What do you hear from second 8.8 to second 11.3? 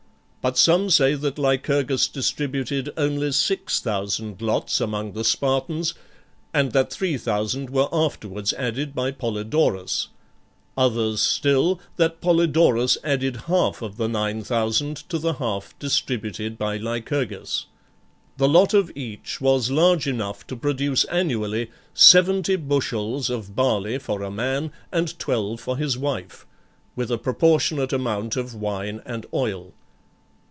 by Polydorus; others